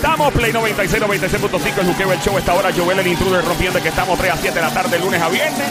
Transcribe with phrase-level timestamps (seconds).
[0.00, 0.32] estamos.
[0.32, 2.38] Play 96, 96.5, el Juqueo, el show.
[2.38, 5.20] Esta hora, Joel, el intruder, rompiendo que estamos 3 a 7 de la tarde, lunes
[5.20, 5.68] a viernes.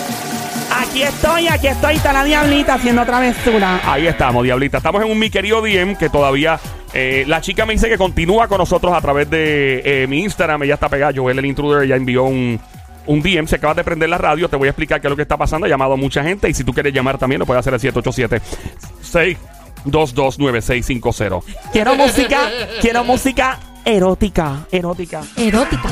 [0.72, 3.82] Aquí estoy, aquí estoy, está la diablita haciendo travesura.
[3.84, 4.78] Ahí estamos, Diablita.
[4.78, 6.60] Estamos en un mi querido DM que todavía.
[6.94, 10.62] eh, la chica me dice que continúa con nosotros a través de eh, mi Instagram.
[10.64, 11.12] Ella está pegada.
[11.16, 12.60] Joel, el intruder, ya envió un,
[13.08, 13.48] un DM.
[13.48, 14.48] Se acaba de prender la radio.
[14.48, 15.66] Te voy a explicar qué es lo que está pasando.
[15.66, 16.48] Ha llamado a mucha gente.
[16.48, 18.40] Y si tú quieres llamar también, lo puedes hacer al 787
[19.86, 22.38] 6229650 Quiero música,
[22.82, 25.22] quiero música erótica, erótica.
[25.36, 25.90] Erótica.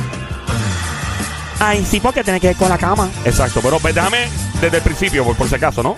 [1.60, 3.10] Ay, sí, porque tiene que ver con la cama.
[3.26, 3.62] Exacto.
[3.62, 4.28] Bueno, pues déjame
[4.62, 5.98] desde el principio, por, por si acaso, ¿no?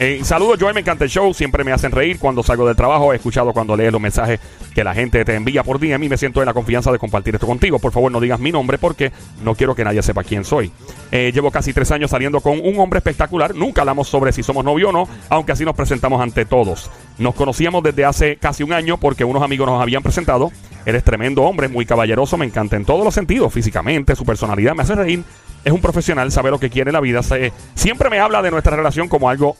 [0.00, 1.34] Eh, saludos, Joel, me encanta el show.
[1.34, 3.12] Siempre me hacen reír cuando salgo del trabajo.
[3.12, 4.38] He escuchado cuando lees los mensajes
[4.72, 5.96] que la gente te envía por día.
[5.96, 7.80] A mí me siento en la confianza de compartir esto contigo.
[7.80, 9.10] Por favor, no digas mi nombre porque
[9.42, 10.70] no quiero que nadie sepa quién soy.
[11.10, 13.56] Eh, llevo casi tres años saliendo con un hombre espectacular.
[13.56, 16.92] Nunca hablamos sobre si somos novio o no, aunque así nos presentamos ante todos.
[17.18, 20.52] Nos conocíamos desde hace casi un año porque unos amigos nos habían presentado.
[20.86, 24.84] Eres tremendo hombre, muy caballeroso, me encanta en todos los sentidos, físicamente, su personalidad me
[24.84, 25.24] hace reír.
[25.64, 27.22] Es un profesional, sabe lo que quiere en la vida.
[27.24, 29.56] se- siempre me habla de nuestra relación como algo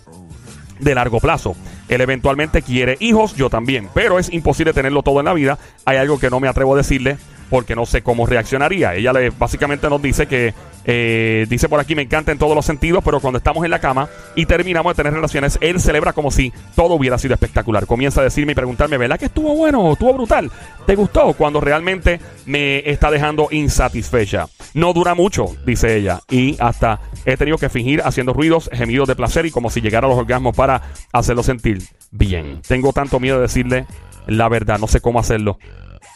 [0.81, 1.57] de largo plazo.
[1.89, 5.59] Él eventualmente quiere hijos, yo también, pero es imposible tenerlo todo en la vida.
[5.85, 7.17] Hay algo que no me atrevo a decirle
[7.51, 8.95] porque no sé cómo reaccionaría.
[8.95, 10.55] Ella le básicamente nos dice que
[10.91, 13.79] eh, dice por aquí me encanta en todos los sentidos, pero cuando estamos en la
[13.79, 17.87] cama y terminamos de tener relaciones, él celebra como si todo hubiera sido espectacular.
[17.87, 19.93] Comienza a decirme y preguntarme, ¿verdad que estuvo bueno?
[19.93, 20.51] ¿Estuvo brutal?
[20.87, 21.35] ¿Te gustó?
[21.35, 24.49] Cuando realmente me está dejando insatisfecha.
[24.73, 29.15] No dura mucho, dice ella, y hasta he tenido que fingir haciendo ruidos, gemidos de
[29.15, 30.81] placer y como si llegara a los orgasmos para
[31.13, 32.63] hacerlo sentir bien.
[32.67, 33.85] Tengo tanto miedo de decirle
[34.27, 35.59] la verdad, no sé cómo hacerlo.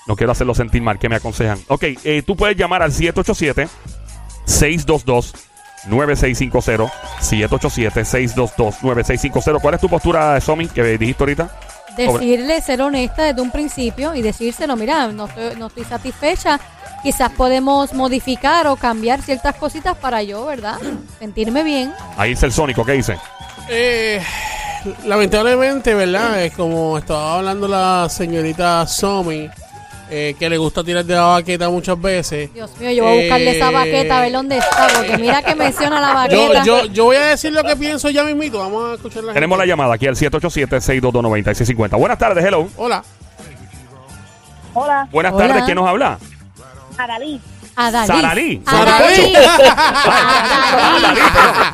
[0.06, 0.98] No quiero hacerlo sentir mal.
[0.98, 1.58] ¿Qué me aconsejan?
[1.68, 2.92] Ok, eh, tú puedes llamar al
[4.52, 6.90] 787-622-9650.
[7.20, 9.60] 787-622-9650.
[9.60, 11.50] ¿Cuál es tu postura, Somi, que dijiste ahorita?
[11.96, 16.60] Decirle, ser honesta desde un principio y decírselo, mira, no estoy, no estoy satisfecha.
[17.02, 20.78] Quizás podemos modificar o cambiar ciertas cositas para yo, ¿verdad?
[21.18, 21.92] Sentirme bien.
[22.16, 23.18] Ahí dice el Sónico, ¿qué dice?
[23.68, 24.22] Eh,
[25.04, 26.44] lamentablemente, ¿verdad?
[26.44, 29.48] Es como estaba hablando la señorita Somi,
[30.14, 32.52] eh, que le gusta tirar de la baqueta muchas veces.
[32.52, 35.42] Dios mío, yo voy a buscarle esa Eh, baqueta a ver dónde está, porque mira
[35.42, 36.64] que menciona la Yo, baqueta.
[36.64, 38.58] yo, yo voy a decir lo que pienso ya mismito.
[38.58, 39.72] Vamos a escuchar la Tenemos la gente.
[39.72, 41.98] llamada aquí al 787-622-9650.
[41.98, 42.68] Buenas tardes, hello.
[42.76, 43.02] Hola.
[44.74, 45.46] Hola, Buenas Hola.
[45.48, 46.18] tardes, ¿quién nos habla?
[46.98, 47.40] Aralí.
[47.88, 48.06] Adalí.
[48.06, 48.62] Saralí.
[48.66, 49.32] Saralí.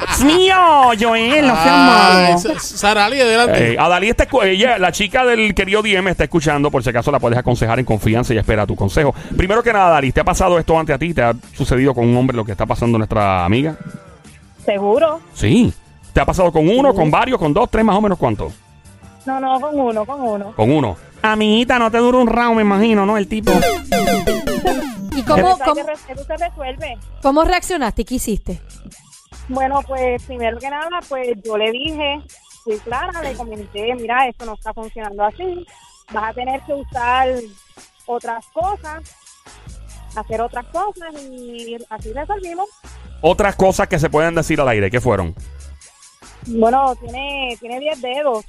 [0.08, 0.56] Dios mío,
[0.98, 2.38] Joel, no seas malo.
[2.38, 3.72] Sa- Sarali, adelante.
[3.74, 7.20] Eh, Adalí está ella, la chica del querido DM está escuchando, por si acaso la
[7.20, 9.14] puedes aconsejar en confianza y espera tu consejo.
[9.36, 11.14] Primero que nada, Adalí, ¿te ha pasado esto ante a ti?
[11.14, 13.76] ¿Te ha sucedido con un hombre lo que está pasando nuestra amiga?
[14.64, 15.20] ¿Seguro?
[15.34, 15.72] Sí.
[16.12, 18.50] ¿Te ha pasado con uno, con varios, con dos, tres, más o menos cuánto?
[19.24, 20.52] No, no, con uno, con uno.
[20.56, 20.96] Con uno.
[21.22, 23.16] Amiguita, no te dura un round, me imagino, ¿no?
[23.18, 23.52] El tipo.
[25.18, 26.98] ¿Y cómo, cómo, que se resuelve.
[27.22, 28.04] cómo reaccionaste?
[28.04, 28.60] ¿Qué hiciste?
[29.48, 32.20] Bueno, pues primero que nada, pues yo le dije,
[32.62, 35.66] fui clara, le comenté, mira, esto no está funcionando así,
[36.12, 37.28] vas a tener que usar
[38.06, 39.02] otras cosas,
[40.14, 42.68] hacer otras cosas y así resolvimos.
[43.20, 45.34] Otras cosas que se pueden decir al aire, ¿qué fueron?
[46.46, 48.44] Bueno, tiene tiene 10 dedos.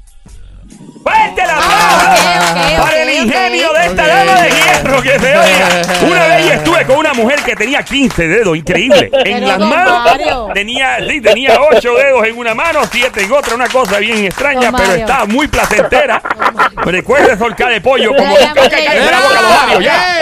[1.02, 1.70] ¡Fuerte el aplauso!
[1.72, 5.68] Ah, ok, ok, Para el ok, ingenio de esta dama de hierro que se oiga.
[6.08, 9.10] Una vez estuve con una mujer que tenía 15 dedos, increíble.
[9.26, 10.50] En las manos Mario.
[10.54, 14.72] tenía, sí, tenía 8 dedos en una mano, 7 en otra, una cosa bien extraña,
[14.72, 15.06] Don pero Mario.
[15.06, 16.22] estaba muy placentera.
[16.76, 20.16] Recuerda solcar de pollo como la boca, labios, ya.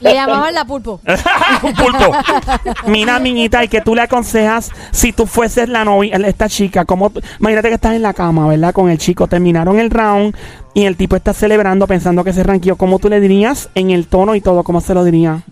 [0.00, 1.00] Le llamaban la pulpo.
[1.62, 2.12] Un pulpo.
[2.86, 6.84] Mira, amiguita, ¿y que tú le aconsejas si tú fueses la novia, esta chica?
[6.84, 8.72] Como, imagínate que estás en la cama, ¿verdad?
[8.72, 10.36] Con el chico, terminaron el round
[10.74, 12.76] y el tipo está celebrando pensando que se ranqueó.
[12.76, 14.64] ¿Cómo tú le dirías en el tono y todo?
[14.64, 15.42] ¿Cómo se lo diría?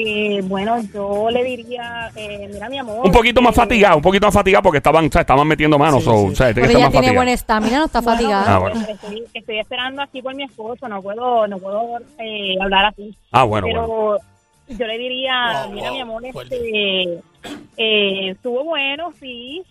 [0.00, 3.04] Eh, bueno, yo le diría, eh, mira mi amor.
[3.04, 5.76] Un poquito más eh, fatigado, un poquito más fatigado porque estaban, o sea, estaban metiendo
[5.76, 6.04] manos.
[6.04, 6.36] Sí, o sí.
[6.36, 8.54] sea, tiene que Pero ella más tiene buena estamina, no está bueno, fatigada.
[8.54, 8.80] Ah, bueno.
[8.88, 13.12] Estoy, estoy esperando aquí por mi esposo, no puedo, no puedo eh, hablar así.
[13.32, 14.18] Ah, bueno, pero bueno.
[14.68, 17.20] yo le diría, Wow, mira wow, mi amor, este,
[17.76, 19.64] eh, estuvo bueno, sí,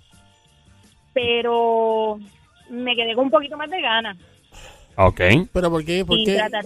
[1.14, 2.20] pero
[2.70, 4.18] me quedé con un poquito más de ganas.
[4.96, 5.22] Ok.
[5.54, 6.04] Pero ¿por qué?
[6.06, 6.36] ¿Por y qué?
[6.36, 6.66] tratar,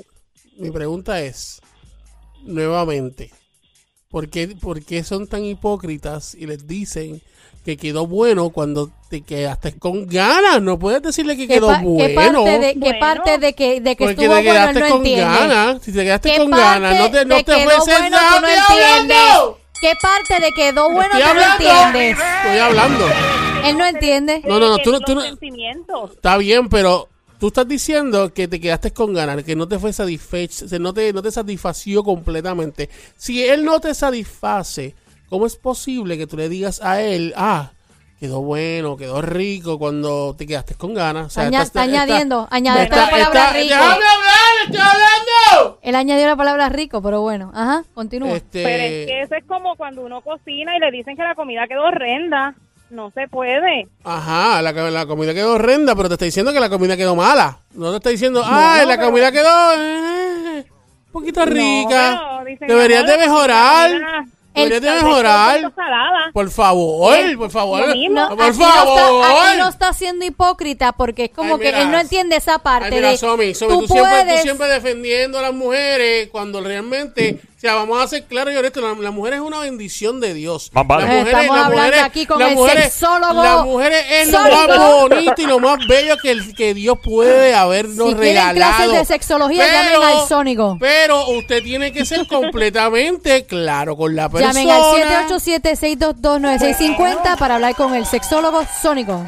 [0.58, 1.62] Mi pregunta es,
[2.44, 3.32] nuevamente,
[4.10, 7.22] ¿por qué, por qué son tan hipócritas y les dicen
[7.66, 10.62] que quedó bueno cuando te quedaste con ganas?
[10.62, 12.08] No puedes decirle que ¿Qué, quedó pa- bueno.
[12.08, 13.00] qué parte de, qué Bueno.
[13.00, 15.82] parte de que, de que porque estuvo te bueno quedaste no con ganas.
[15.84, 18.10] Si te quedaste ¿Qué con parte ganas, no te, no de te quedó ofreces bueno
[18.10, 19.04] nada.
[19.08, 19.58] no.
[19.82, 22.18] ¿Qué parte de quedó bueno Estoy tú no entiendes?
[22.20, 23.06] Estoy hablando.
[23.66, 24.42] Él no entiende.
[24.46, 26.12] No, no, no, tú no- tú no- sentimientos.
[26.12, 27.08] Está bien, pero
[27.40, 31.12] tú estás diciendo que te quedaste con ganas, que no te fue satisfecho, no te,
[31.14, 32.90] no te satisfació completamente.
[33.18, 34.96] Si él no te satisface,
[35.30, 37.72] ¿cómo es posible que tú le digas a él, ah,
[38.20, 41.28] quedó bueno, quedó rico cuando te quedaste con ganas?
[41.28, 43.74] O sea, Aña- está añadiendo, añade está- la palabra está- rico.
[43.74, 44.52] ¡Déjame hablar!
[44.66, 45.80] ¡Estoy hablando!
[45.82, 47.52] Él añadió la palabra rico, pero bueno.
[47.56, 48.30] Ajá, continúa.
[48.36, 51.34] Este, Pero es que eso es como cuando uno cocina y le dicen que la
[51.34, 52.54] comida quedó horrenda.
[52.92, 53.88] No se puede.
[54.04, 57.60] Ajá, la, la comida quedó horrenda, pero te está diciendo que la comida quedó mala.
[57.74, 60.66] No te está diciendo, ay, la pero- comida quedó eh,
[61.08, 62.12] un poquito rica.
[62.16, 63.92] No, Deberías "Amor, de mejorar.
[64.54, 65.62] Deberías de mejorar.
[65.62, 66.20] poquito salada".
[66.34, 67.96] Por favor, por favor.
[68.10, 69.00] No, por favor.
[69.00, 72.36] No está, aquí no está siendo hipócrita porque es como Ay, que él no entiende
[72.36, 75.44] esa parte Ay, mira, de Somi, Somi, tú, tú, siempre, tú puedes siempre defendiendo a
[75.44, 79.36] las mujeres cuando realmente, o sea, vamos a ser claros y honestos, la, la mujer
[79.36, 80.72] es una bendición de Dios.
[80.74, 81.20] Más vale.
[81.22, 85.46] Estamos hablando mujeres- aquí con el mujeres- sexólogo Las mujeres es lo más bonito y
[85.46, 88.56] lo más bello que, el- que Dios puede habernos Si regalado.
[88.56, 90.78] clases de sexología, llamen al sónico.
[90.80, 94.54] Pero usted tiene que ser completamente claro con la persona.
[94.54, 94.82] Llamen al
[95.30, 99.24] 787-622-9650 para hablar con el sexólogo sónico.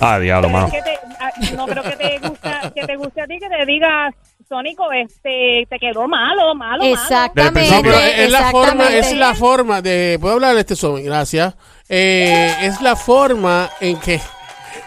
[0.00, 0.66] Ah, diablo, Pero mano.
[0.66, 3.48] es que te- ah, no creo que te gusta, que te guste a ti que
[3.48, 4.14] te digas,
[4.48, 7.70] Sónico, este, te quedó malo, malo, Exactamente.
[7.70, 10.16] No, pero es la forma, es la forma de.
[10.20, 11.02] ¿Puedo hablar de este Somi?
[11.02, 11.54] Gracias.
[11.88, 14.20] Eh, es la forma en que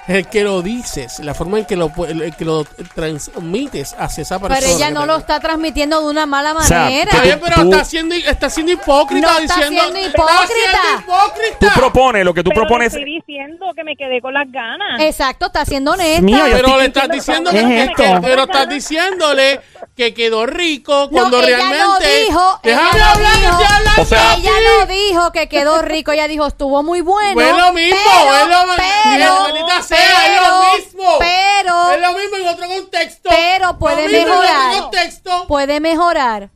[0.07, 2.65] el que lo dices, la forma en que lo, el que lo
[2.95, 4.59] transmites hacia esa persona.
[4.59, 7.11] Pero ella no lo está transmitiendo de una mala O sea, manera.
[7.21, 9.81] Pero Tú- está siendo, está siendo hipócrita No está diciendo.
[9.81, 10.81] siendo está hipócrita.
[10.81, 11.57] siendo hipócrita.
[11.59, 12.93] Tú propones, lo que tú Pero propones.
[12.93, 14.99] estoy diciendo que me quedé con las ganas.
[15.01, 16.21] Exacto, está siendo honesta.
[16.21, 18.21] Mío, Pero le estás diciendo ¿Qué que, es que- que- esto?
[18.21, 19.59] pero estás diciéndole
[19.95, 21.85] que quedó rico No, cuando ella realmente.
[21.85, 26.11] no dijo, Déjame ella no hablar, dijo, O sea- ella no dijo que quedó rico,
[26.11, 27.39] ella dijo estuvo muy bueno.
[27.41, 31.09] Es lo mismo, pero, es lo pero, maldita sea, es lo pero, mismo.
[31.19, 33.29] Pero, Es lo mismo en otro contexto.
[33.29, 34.69] pero puede Lo mismo en mejorar.
[34.69, 35.47] otro contexto.
[35.47, 36.49] puede mejorar.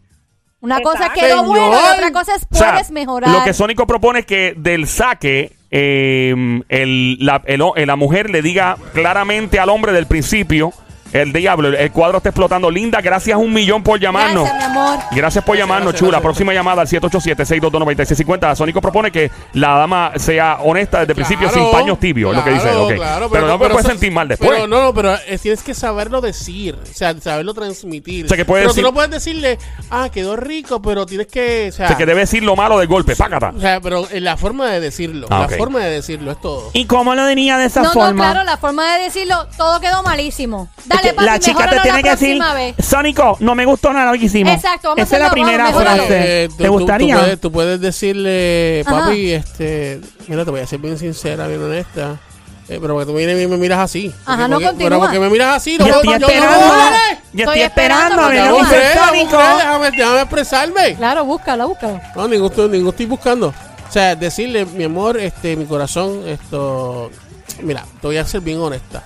[0.62, 1.20] Una cosa es Exacto.
[1.22, 3.30] quedó bueno y otra cosa es O sea, puedes mejorar.
[3.30, 6.34] Lo que Sónico propone es que del saque eh,
[6.70, 10.72] el- la, el la mujer le diga claramente al hombre del principio,
[11.22, 12.70] el diablo, el, cuadro está explotando.
[12.70, 14.44] Linda, gracias un millón por llamarnos.
[14.44, 15.00] Gracias, mi amor.
[15.12, 16.12] Gracias por llamarnos, gracias, chula.
[16.20, 16.24] gracias.
[16.24, 18.56] Próxima llamada al 787-622-9650.
[18.56, 22.38] Sónico propone que la dama sea honesta desde el principio Claro, sin paños tibios, es
[22.38, 22.96] lo que dice.
[22.96, 24.50] claro, pero, no me puedes sentir mal después.
[24.52, 28.26] Pero no, no, pero eh, tienes que saberlo decir, o sea, saberlo transmitir.
[28.26, 29.58] O sea, que puede pero decir- tú no puedes decirle,
[29.92, 32.80] ah, quedó rico, pero tienes que, o sea, O sea, que debe decir lo malo
[32.80, 33.16] del golpe.
[33.16, 33.54] Pácata.
[33.56, 36.70] o sea, pero la forma de decirlo, Ah, la forma de decirlo es todo.
[36.74, 38.24] ¿Y cómo lo diría de esa No, no, forma?
[38.32, 40.70] claro, la forma de decirlo, todo quedó malísimo.
[40.90, 42.76] Es Dale, que papi, la chica te tiene que decir, vez.
[42.80, 44.54] Sónico, no me gustó nada lo que hicimos.
[44.54, 46.44] Exacto, vamos a Esa es la primera vamos frase.
[46.44, 47.16] Eh, tú- ¿Te tú- gustaría?
[47.16, 49.00] Tú puedes, tú puedes decirle, Ajá.
[49.00, 52.18] papi, este, mira, te voy a ser bien sincera, bien honesta.
[52.68, 54.12] eh, pero porque tú vienes y me miras así.
[54.26, 54.90] Ajá, Porque- no continúa.
[54.90, 56.58] Pero porque me miras así, no, yo estoy yo- esperando.
[57.34, 58.38] yo Estoy esperando esperando a ver
[59.60, 60.96] déjame, déjame expresarme.
[60.96, 62.02] Claro, búscalo, búscalo.
[62.16, 63.54] No, ningún, estoy- ningún estoy buscando.
[63.88, 67.12] O sea, decirle, mi amor, este, mi corazón, esto,
[67.62, 69.04] mira, te voy a ser bien honesta.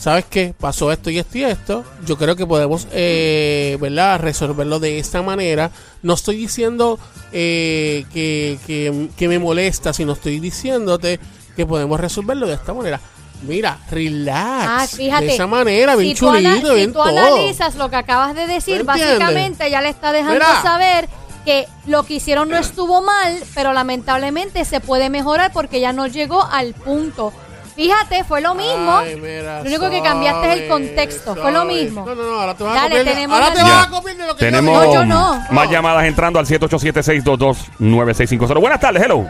[0.00, 0.54] ¿Sabes qué?
[0.58, 1.84] Pasó esto y esto y esto.
[2.06, 4.18] Yo creo que podemos, eh, ¿verdad?
[4.18, 5.70] Resolverlo de esta manera.
[6.02, 6.98] No estoy diciendo
[7.32, 11.20] eh, que, que, que me molesta, sino estoy diciéndote
[11.54, 12.98] que podemos resolverlo de esta manera.
[13.42, 14.66] Mira, relax.
[14.68, 15.26] Ah, fíjate.
[15.26, 17.08] De esa manera, bien si tú chulito, bien si tú todo.
[17.08, 20.62] analizas lo que acabas de decir, básicamente ya le está dejando Mira.
[20.62, 21.08] saber
[21.44, 26.06] que lo que hicieron no estuvo mal, pero lamentablemente se puede mejorar porque ya no
[26.06, 27.34] llegó al punto.
[27.80, 28.98] Fíjate, fue lo mismo.
[28.98, 32.04] Ay, mira, Lo único que cambiaste es el contexto, fue lo mismo.
[32.04, 33.14] No, no, no, ahora te vas Dale, a copiar.
[33.14, 34.94] tenemos ahora te vas a copiar de lo que Tenemos yo digo.
[34.96, 35.42] Yo no.
[35.50, 38.60] más llamadas entrando al 787-622-9650.
[38.60, 39.26] Buenas tardes, hello.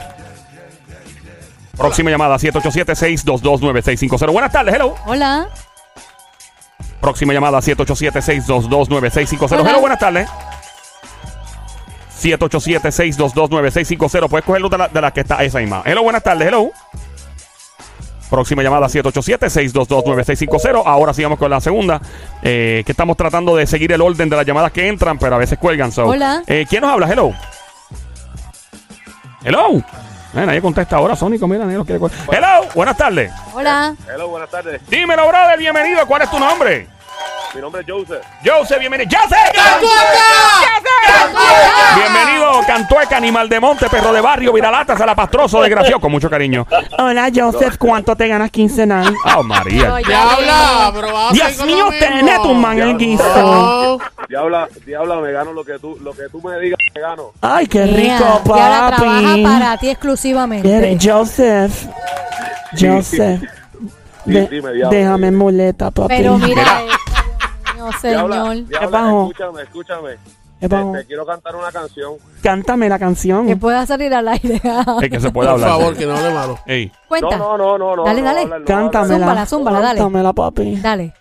[1.77, 4.33] Próxima llamada, 787-622-9650.
[4.33, 4.97] Buenas tardes, hello.
[5.07, 5.49] Hola.
[7.01, 9.61] Próxima llamada, 787-622-9650.
[9.61, 9.71] Hola.
[9.71, 10.29] Hello, buenas tardes.
[12.21, 14.29] 787-622-9650.
[14.29, 15.83] Puedes cogerlo de la, de la que está esa misma.
[15.85, 16.73] Hello, buenas tardes, hello.
[18.31, 20.83] Próxima llamada 787-622-9650.
[20.87, 22.01] Ahora sigamos con la segunda.
[22.43, 25.39] eh, que estamos tratando de seguir el orden de las llamadas que entran, pero a
[25.39, 25.91] veces cuelgan.
[25.93, 26.07] so.
[26.07, 26.43] Hola.
[26.47, 27.09] Eh, ¿Quién nos habla?
[27.11, 27.33] Hello.
[29.45, 29.79] Hello.
[30.33, 31.49] Eh, nadie contesta ahora, Sónico.
[31.49, 32.17] Mira, nadie nos quiere coger.
[32.31, 32.69] Hello.
[32.75, 33.33] Buenas tardes.
[33.53, 33.95] Hola.
[34.09, 34.81] Hello, buenas tardes.
[34.89, 35.59] Dímelo, brother.
[35.59, 36.07] Bienvenido.
[36.07, 36.87] ¿Cuál es tu nombre?
[37.53, 38.25] Mi nombre es Joseph.
[38.45, 39.11] Joseph, bienvenido.
[39.11, 39.57] ¡Joseph!
[41.97, 46.67] Bienvenido, Cantueca, animal de monte, perro de barrio, viralata, salapastroso, desgraciado, con mucho cariño.
[46.99, 49.15] Hola, Joseph, ¿cuánto te ganas quincenal?
[49.37, 49.97] Oh, María.
[49.97, 53.25] Diabla, pero vas a Dios mío, tenés tu man el guiso.
[53.37, 53.99] No.
[54.29, 57.33] Diabla, diabla, me gano lo que tú, lo que tú me digas, me gano.
[57.41, 59.43] Ay, qué rico, trabaja papi.
[59.43, 60.99] para ti exclusivamente.
[61.03, 61.87] Joseph.
[62.79, 63.43] Joseph.
[64.25, 64.97] Sí, de- dime, diablo.
[64.97, 66.15] déjame en muleta, papi.
[66.17, 66.81] Pero mira, Mira.
[67.77, 68.67] No, Diabla, señor.
[68.69, 69.23] Diabla, pasó?
[69.31, 70.40] escúchame, escúchame.
[70.61, 72.15] ¿Qué Te, quiero cantar una canción.
[72.43, 73.47] Cántame la canción.
[73.47, 74.61] Que pueda salir al aire.
[75.03, 75.71] Es que se puede Por hablar.
[75.71, 76.59] favor, que no hable malo.
[76.67, 76.93] Ey.
[77.09, 77.37] Cuenta.
[77.39, 78.05] No, no, no, no, no.
[78.05, 78.41] Dale, no dale.
[78.43, 79.17] hablar, no Cántamela.
[79.19, 79.99] Zúmbala, zúmbala, dale.
[79.99, 80.77] Cántamela, papi.
[80.77, 81.15] Dale.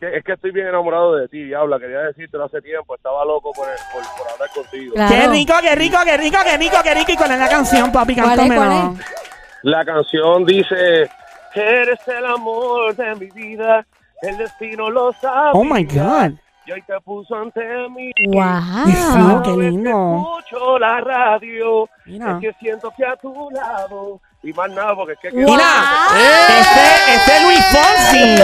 [0.00, 1.78] Es que estoy bien enamorado de ti, Diabla.
[1.80, 2.94] Quería decírtelo hace tiempo.
[2.94, 4.94] Estaba loco por, por, por hablar contigo.
[4.94, 5.14] Claro.
[5.14, 7.12] Qué rico, qué rico, qué rico, qué rico, qué rico.
[7.12, 8.14] ¿Y cuál es la canción, papi?
[8.14, 8.66] ¿Cuál es, Cántamela.
[8.66, 9.04] cuál
[9.62, 11.10] La canción dice:
[11.54, 13.84] Eres el amor de mi vida.
[14.22, 15.50] El destino lo sabe.
[15.54, 16.38] Oh my God.
[16.66, 18.10] Y hoy te puso ante mí.
[18.28, 19.42] Wow.
[19.42, 20.38] qué lindo.
[20.40, 21.88] Escucho la radio.
[22.06, 22.32] Mira.
[22.32, 24.20] Es que siento que a tu lado.
[24.42, 25.30] Y más nada, porque es que.
[25.30, 25.56] Wow.
[25.56, 28.36] Ese, ese es Luis Fonsi.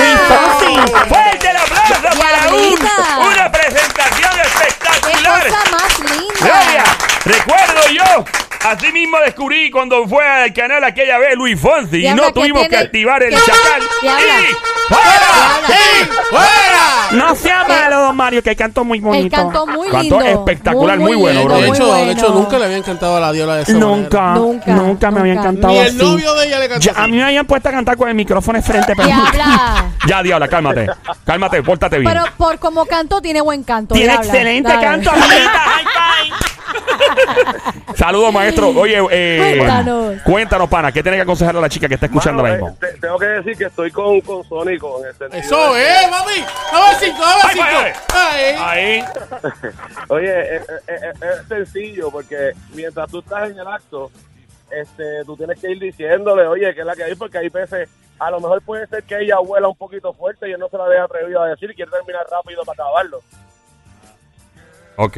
[0.00, 0.90] Luis Fonsi.
[1.08, 5.46] ¡Fuerte el aplauso para un- una presentación ¡Qué espectacular!
[5.48, 6.34] cosa más linda!
[6.40, 6.84] Gloria,
[7.24, 8.24] recuerdo yo,
[8.70, 12.62] así mismo descubrí cuando fue al canal aquella vez Luis Fonsi y no que tuvimos
[12.62, 13.82] que tiene- activar el chacal.
[14.02, 14.22] Diabla.
[14.22, 15.68] ¡Y fuera!
[15.68, 16.22] Diabla.
[16.30, 16.82] ¡Fuera!
[17.12, 19.36] No sea malo, don Mario, que cantó muy bonito.
[19.36, 20.40] cantó muy Cantó lindo.
[20.40, 21.56] espectacular, muy bueno, bro.
[21.58, 24.38] De hecho, de hecho, nunca le habían cantado a la diola de esa Nunca, manera.
[24.40, 25.96] nunca, Nunca, me habían cantado Ni el así.
[25.98, 27.00] novio de ella le cantó Ya, así.
[27.00, 29.84] a mí me habían puesto a cantar con el micrófono de frente, pero Diabla.
[30.06, 30.86] Ya, Diabla, cálmate.
[31.24, 32.12] Cálmate, pórtate bien.
[32.12, 33.94] Pero por como canto, tiene buen canto.
[33.94, 34.26] tiene Diabla.
[34.28, 34.82] excelente Dale.
[34.86, 35.58] canto, amiguita.
[35.64, 35.84] High
[36.28, 36.36] five.
[37.94, 38.68] Saludos, maestro.
[38.70, 40.22] Oye, eh, Cuéntanos.
[40.22, 42.68] cuéntanos, pana, ¿qué tienes que aconsejarle a la chica que está escuchando ahora mismo?
[42.70, 44.78] eh, te- tengo que decir que estoy con, con el
[45.16, 46.44] sentido Eso de- es, mami.
[46.72, 48.06] A ver, cinco, a ver, Ay, ay, cinco.
[48.14, 48.56] Ay.
[48.58, 49.04] Ahí.
[50.08, 54.10] Oye, eh, es sencillo porque mientras tú estás en el acto,
[54.70, 57.88] este, tú tienes que ir diciéndole, oye, que es la que hay, porque hay veces,
[58.18, 60.76] a lo mejor puede ser que ella huela un poquito fuerte y él no se
[60.76, 63.20] la deja atrevido a decir y quiere terminar rápido para acabarlo.
[64.96, 65.16] Ok.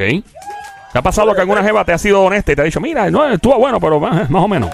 [0.93, 3.11] ¿Te ha pasado que alguna jeva te ha sido honesta y te ha dicho, mira,
[3.11, 4.71] no, estuvo bueno, pero más, más o menos?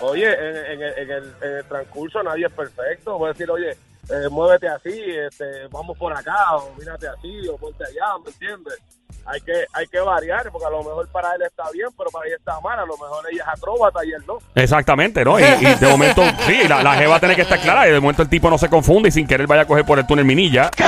[0.00, 3.18] Oye, en, en el, en, el, en el transcurso nadie es perfecto.
[3.18, 7.56] Voy a decir, oye, eh, muévete así, este, vamos por acá, o mírate así, o
[7.56, 8.78] ponte allá, ¿me entiendes?
[9.26, 12.26] Hay que, hay que variar, porque a lo mejor para él está bien, pero para
[12.26, 12.78] ella está mal.
[12.78, 14.38] A lo mejor ella es acróbata y él no.
[14.54, 15.38] Exactamente, ¿no?
[15.38, 18.22] Y, y de momento, sí, la, la jeva tiene que estar clara y de momento
[18.22, 20.70] el tipo no se confunde y sin querer vaya a coger por el túnel Minilla.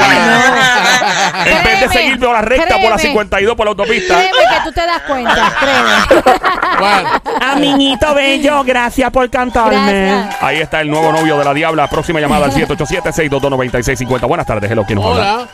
[1.44, 2.98] En vez de seguir por la recta, por la créeme.
[2.98, 4.14] 52, por la autopista.
[4.14, 6.32] Créeme que tú te das cuenta, créeme.
[6.78, 7.10] Bueno,
[7.40, 10.06] Amiguito bello, gracias por cantarme.
[10.06, 10.42] Gracias.
[10.42, 11.86] Ahí está el nuevo novio de la Diabla.
[11.88, 14.26] Próxima llamada al 787-622-9650.
[14.26, 15.32] Buenas tardes, hello, ¿quién nos habla?
[15.34, 15.48] hola.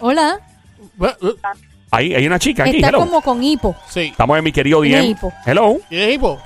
[0.00, 0.40] Hola.
[1.90, 3.00] Ahí hay una chica aquí, Está hello.
[3.00, 3.76] como con hipo.
[3.88, 4.08] Sí.
[4.12, 5.10] Estamos en mi querido Tiene DM.
[5.10, 5.32] hipo.
[5.44, 5.76] Hello.
[5.88, 6.40] ¿Tienes hipo?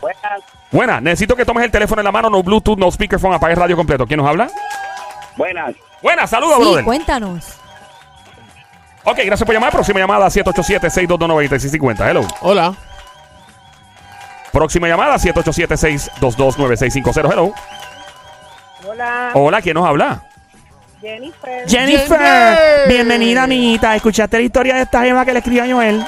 [0.72, 3.60] Buena, necesito que tomes el teléfono en la mano, no Bluetooth, no speakerphone, apague el
[3.60, 4.06] radio completo.
[4.06, 4.50] ¿Quién nos habla?
[5.36, 5.75] Buenas.
[6.02, 6.84] Buena, saludos, Sí, brother.
[6.84, 7.44] cuéntanos.
[9.04, 9.70] Ok, gracias por llamar.
[9.72, 12.10] Próxima llamada 787-622-9650.
[12.10, 12.22] Hello.
[12.40, 12.75] Hola.
[14.52, 17.32] Próxima llamada 787-622-9650.
[17.32, 17.52] Hello.
[18.88, 20.22] Hola, Hola, ¿quién nos habla?
[21.06, 21.68] Jennifer.
[21.68, 22.88] Jennifer, Jennifer.
[22.88, 23.94] bienvenida, amiguita.
[23.94, 26.04] ¿Escuchaste la historia de esta jeva que le escribió a Joel?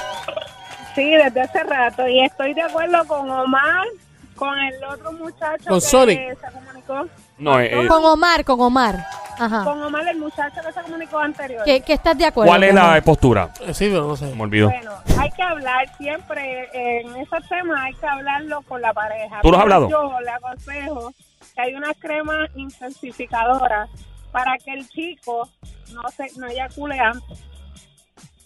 [0.96, 2.08] Sí, desde hace rato.
[2.08, 3.86] Y estoy de acuerdo con Omar,
[4.34, 6.20] con el otro muchacho Con que Sonic.
[6.40, 7.06] se comunicó.
[7.38, 8.96] No, eh, eh, Con Omar, con Omar.
[9.38, 9.62] Ajá.
[9.62, 11.62] Con Omar, el muchacho que se comunicó anterior.
[11.64, 12.50] ¿Qué, qué estás de acuerdo?
[12.50, 13.02] ¿cuál es la Omar?
[13.04, 13.50] postura?
[13.60, 14.34] Eh, Sí, pero no sé.
[14.34, 14.68] Me olvidó.
[14.70, 19.38] Bueno, hay que hablar siempre en esos temas, hay que hablarlo con la pareja.
[19.42, 19.88] ¿Tú lo has hablado?
[19.88, 21.12] Yo le aconsejo
[21.54, 23.86] que hay una crema intensificadora
[24.32, 25.48] para que el chico
[25.92, 27.38] no se no eyacule antes.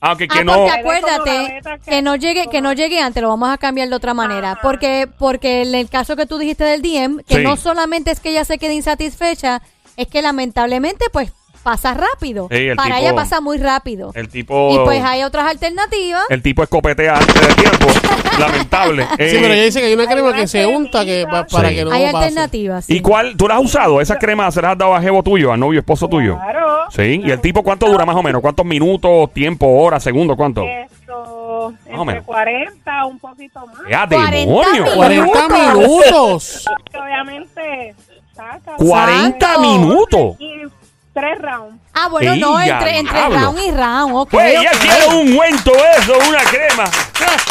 [0.04, 0.68] Aunque Ah, que no.
[0.68, 4.14] acuérdate que- que no llegue, que no llegue antes, lo vamos a cambiar de otra
[4.14, 4.52] manera.
[4.52, 4.60] Ajá.
[4.62, 7.42] Porque, porque en el caso que tú dijiste del DM, que Sí.
[7.44, 9.62] no solamente es que ella se quede insatisfecha,
[9.96, 11.32] es que lamentablemente, pues,
[11.62, 12.48] pasa rápido.
[12.50, 14.10] Sí, el Para tipo- ella pasa muy rápido.
[14.14, 14.74] El tipo.
[14.74, 16.24] Y pues hay otras alternativas.
[16.28, 17.86] El tipo escopetea antes de tiempo.
[18.38, 19.04] Lamentable.
[19.04, 21.68] Sí, Eh, pero ella dice que hay una crema que se unta que pa- para
[21.68, 21.74] Sí.
[21.76, 22.16] que no hay pase.
[22.16, 22.84] alternativas.
[22.86, 22.94] sí.
[22.96, 23.36] ¿Y cuál?
[23.36, 24.00] ¿Tú la has usado?
[24.00, 26.36] ¿Esa crema se la has dado a jevo tuyo, a novio esposo tuyo?
[26.36, 26.68] Claro.
[26.90, 27.20] Sí.
[27.24, 28.40] ¿Y el tipo cuánto dura más o menos?
[28.42, 30.36] ¿Cuántos minutos, tiempo, horas, segundos?
[30.36, 30.62] ¿Cuánto?
[30.64, 32.24] Esto, Más o entre menos.
[32.24, 33.76] 40, un poquito más.
[33.90, 34.84] ¡Ya, 40 demonio!
[34.94, 36.64] 40 minutos.
[36.90, 37.94] Que obviamente
[38.34, 38.76] saca.
[38.76, 39.60] 40 Santo.
[39.60, 40.36] minutos.
[40.40, 40.62] Y
[41.14, 41.80] tres rounds.
[41.94, 43.38] Ah, bueno, no, ¡Ey, entre, entre diablo!
[43.38, 44.30] round y round, ok.
[44.30, 44.78] Pues ella ok.
[44.80, 46.84] quiere un ungüento eso, una crema.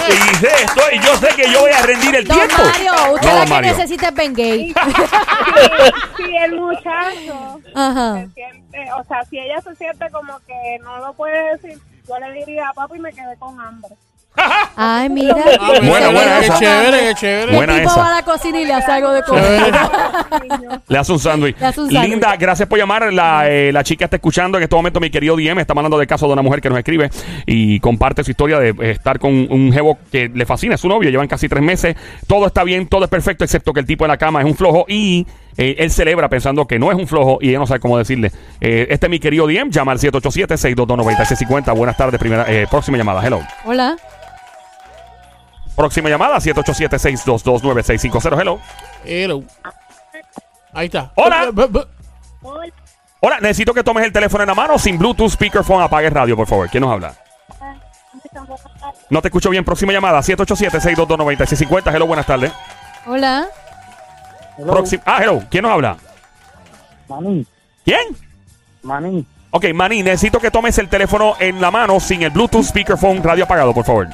[0.09, 2.63] Y dice esto, y yo sé que yo voy a rendir el Don tiempo.
[2.63, 3.71] Mario, usted No, la que Mario.
[3.71, 4.73] necesita es Ben Gay.
[4.73, 8.15] si, si el muchacho Ajá.
[8.15, 12.17] se siente, o sea, si ella se siente como que no lo puede decir, yo
[12.19, 13.95] le diría, papi, me quedé con hambre.
[14.75, 15.35] Ay, mira.
[15.59, 16.59] Ah, Buena, buena qué esa.
[16.59, 17.55] chévere, qué chévere.
[17.55, 18.01] Buena el tipo esa.
[18.01, 19.73] va a la cocina y le hace algo de comer.
[20.87, 21.59] Le hace un sándwich.
[21.59, 22.09] Le hace un sándwich.
[22.09, 23.11] Linda, gracias por llamar.
[23.13, 26.07] La, eh, la chica está escuchando en este momento, mi querido DM, está hablando del
[26.07, 27.09] caso de una mujer que nos escribe
[27.45, 30.87] y comparte su historia de eh, estar con un jevo que le fascina, es su
[30.87, 31.95] novio, llevan casi tres meses.
[32.27, 34.55] Todo está bien, todo es perfecto, excepto que el tipo en la cama es un
[34.55, 37.79] flojo y eh, él celebra pensando que no es un flojo y ella no sabe
[37.81, 38.31] cómo decirle.
[38.61, 41.75] Eh, este es mi querido Diem, llama al 787-622-9650.
[41.75, 43.41] Buenas tardes, primera, eh, próxima llamada, hello.
[43.65, 43.97] Hola.
[45.75, 48.59] Próxima llamada, 787-622-9650, hello.
[49.05, 49.43] Hello.
[50.73, 51.11] Ahí está.
[51.15, 51.51] Hola.
[53.19, 56.47] Hola, necesito que tomes el teléfono en la mano sin Bluetooth, speakerphone, apague radio, por
[56.47, 56.69] favor.
[56.69, 57.13] ¿Quién nos habla?
[59.09, 59.63] No te escucho bien.
[59.63, 61.93] Próxima llamada, 787-622-9650.
[61.93, 62.51] Hello, buenas tardes.
[63.05, 63.47] Hola.
[64.57, 65.03] Próxima.
[65.05, 65.43] Ah, hello.
[65.49, 65.97] ¿Quién nos habla?
[67.07, 67.45] Maní,
[67.83, 68.15] ¿Quién?
[68.83, 69.25] maní.
[69.51, 73.43] Ok, Manny, necesito que tomes el teléfono en la mano sin el Bluetooth, speakerphone, radio
[73.43, 74.07] apagado, por favor.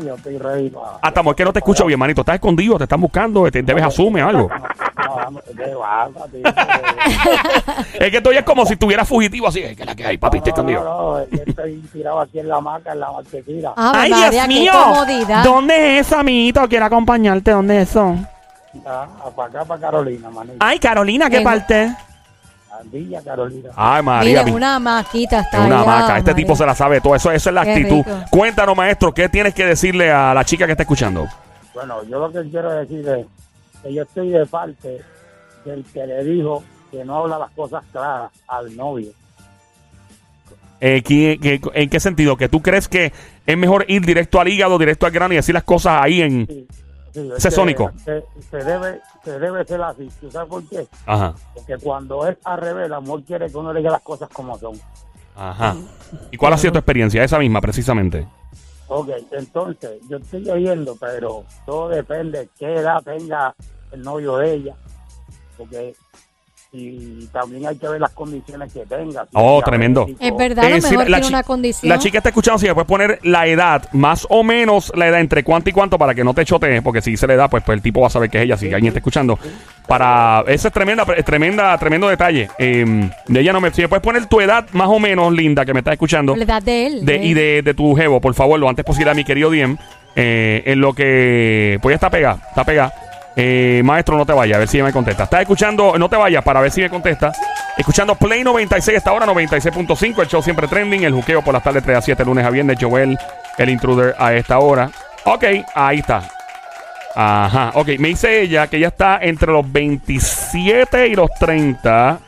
[0.00, 0.98] Yo estoy ready para...
[1.02, 2.22] Ah, estamos, es que no te escucho bien, manito.
[2.22, 2.78] ¿Estás escondido?
[2.78, 3.50] ¿Te están buscando?
[3.50, 4.48] ¿Te debes asume algo?
[7.94, 9.60] Es que estoy es como si estuviera fugitivo así.
[9.60, 10.38] ¿Qué es la que hay, papi?
[10.38, 10.84] Estoy escondido.
[10.84, 13.72] no, no, yo estoy tirado aquí en la hamaca, en la marquesina.
[13.76, 14.72] Ave Ay, María, Dios mío.
[14.72, 15.44] comodidad.
[15.44, 16.68] ¿Dónde es eso, amiguito?
[16.68, 17.50] Quiero acompañarte.
[17.50, 18.16] ¿Dónde es eso?
[18.86, 19.06] Ah,
[19.36, 20.52] para acá, para Carolina, maní.
[20.58, 21.94] Ay, Carolina, ¿qué parte?
[23.24, 23.70] Carolina.
[23.76, 24.30] Ay, María.
[24.30, 26.18] Mira, mi- en una maquita está Es una allá, hamaca.
[26.18, 26.44] Este María.
[26.46, 27.14] tipo se la sabe todo.
[27.14, 27.96] Eso, eso es la Qué actitud.
[27.98, 28.24] rico.
[28.30, 31.26] Cuéntanos, maestro, ¿qué tienes que decirle a la chica que está escuchando?
[31.74, 33.26] Bueno, yo lo que quiero decir es
[33.82, 35.00] que yo estoy de parte
[35.64, 39.10] del que le dijo que no habla las cosas claras al novio.
[40.80, 42.36] Eh, ¿qué- qué- ¿En qué sentido?
[42.36, 43.12] ¿Que tú crees que
[43.46, 46.46] es mejor ir directo al hígado, directo al grano y decir las cosas ahí en...
[46.48, 46.66] Sí,
[47.12, 47.90] sí, es Ese sónico.
[48.04, 50.08] Se, se debe, se debe ser así.
[50.20, 50.86] ¿Tú sabes por qué?
[51.06, 54.28] Ajá, Porque cuando es al revés, el amor quiere que uno le diga las cosas
[54.30, 54.74] como son.
[55.36, 55.76] ajá.
[56.30, 57.22] ¿Y cuál ha sido tu experiencia?
[57.24, 58.26] Esa misma, precisamente.
[58.88, 63.54] Ok, entonces, yo estoy oyendo, pero todo depende qué edad tenga
[63.90, 64.74] el novio de ella.
[65.56, 65.94] Porque
[66.74, 69.26] y también hay que ver las condiciones que tenga.
[69.34, 70.06] Oh, tremendo.
[70.18, 71.90] Es verdad, lo Eh, sí, mejor la tiene una condición.
[71.90, 75.20] La chica está escuchando, si me puedes poner la edad, más o menos la edad,
[75.20, 77.62] entre cuánto y cuánto, para que no te chotees, porque si dice la edad, pues,
[77.62, 79.38] pues el tipo va a saber que es ella, si alguien está escuchando.
[79.86, 82.48] Para, ese es tremenda, tremenda, tremendo detalle.
[82.58, 85.66] Eh, de ella no me, si me puedes poner tu edad, más o menos, linda,
[85.66, 86.34] que me estás escuchando.
[86.34, 87.04] La edad de él.
[87.04, 89.50] de, de y de, de tu jevo, por favor, lo antes posible a mi querido
[89.50, 89.76] Diem.
[90.14, 91.78] Eh, en lo que.
[91.82, 92.94] Pues ya está pegada, está pegada.
[93.34, 95.24] Eh, maestro, no te vayas, a ver si me contesta.
[95.24, 97.32] Estás escuchando, no te vayas para ver si me contesta.
[97.76, 101.82] Escuchando Play 96 esta hora, 96.5, el show siempre trending, el juqueo por las tardes
[101.82, 103.18] 3 a 7, lunes a viernes, Joel,
[103.56, 104.90] el intruder a esta hora.
[105.24, 106.22] Ok, ahí está.
[107.14, 112.18] Ajá, ok, me dice ella que ella está entre los 27 y los 30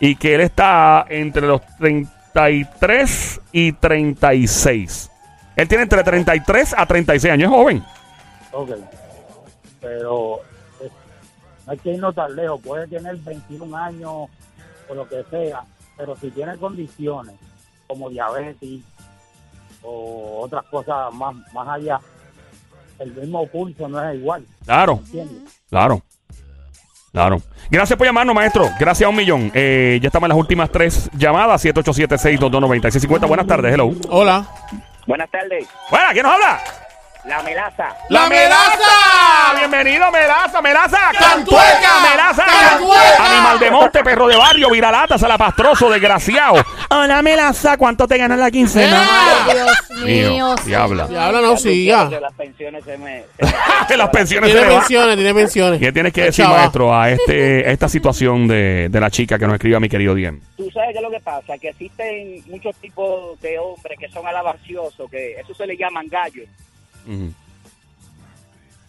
[0.00, 5.10] y que él está entre los 33 y 36.
[5.56, 7.84] Él tiene entre 33 a 36 años, es joven.
[8.52, 8.70] Ok.
[9.80, 10.40] Pero
[10.80, 10.90] eh,
[11.66, 12.60] no hay que irnos tan lejos.
[12.60, 14.12] Puede tener 21 años
[14.88, 15.62] o lo que sea,
[15.96, 17.34] pero si tiene condiciones
[17.86, 18.80] como diabetes
[19.82, 22.00] o otras cosas más, más allá,
[22.98, 24.44] el mismo pulso no es igual.
[24.64, 25.00] Claro,
[25.68, 26.02] claro.
[27.12, 27.40] Claro.
[27.70, 28.68] Gracias por llamarnos, maestro.
[28.78, 29.50] Gracias a un millón.
[29.54, 31.64] Eh, ya estamos en las últimas tres llamadas.
[31.64, 33.26] 787-622-9650.
[33.26, 33.90] Buenas tardes, hello.
[34.10, 34.46] Hola.
[35.06, 36.60] Buenas tardes, Bueno, ¿quién nos habla?
[37.24, 37.96] la melaza.
[38.10, 39.07] ¡La melaza!
[39.56, 40.98] Bienvenido, Melaza, Melaza.
[41.18, 42.00] ¡Cantueca!
[42.10, 42.44] Melaza.
[42.44, 43.32] ¡Cantueca!
[43.32, 46.64] Animal de monte, perro de barrio, viralata, salapastroso, desgraciado.
[46.90, 47.76] Hola, Melaza.
[47.76, 49.04] ¿Cuánto te ganas la quincena?
[49.46, 50.54] Ay, Dios Mío, mío.
[50.64, 51.06] diabla.
[51.08, 52.08] Diabla, no siga.
[52.08, 53.24] Que las pensiones se me...
[53.38, 53.46] se
[53.90, 54.80] me- las pensiones se Tiene le van.
[54.80, 55.80] pensiones, tiene pensiones.
[55.80, 56.58] ¿Qué tienes que decir, chava.
[56.58, 59.88] maestro, a este, a esta situación de, de la chica que nos escribe a mi
[59.88, 60.40] querido Diem?
[60.56, 64.26] Tú sabes qué es lo que pasa, que existen muchos tipos de hombres que son
[64.26, 66.46] alabaciosos, que eso se le llaman gallos.
[67.06, 67.32] Ujú.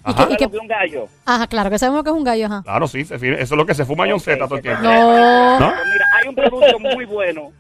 [0.06, 0.14] ¿Y Ajá.
[0.16, 1.08] qué- ¿Sabes qué- lo que es un gallo?
[1.26, 2.62] Ajá, claro que sabemos que es un gallo, ajá.
[2.64, 4.82] Claro, sí, se eso es lo que se fuma John Z todo el tiempo.
[4.84, 5.60] No.
[5.60, 5.68] ¿No?
[5.74, 7.52] Pues mira, hay un producto muy bueno,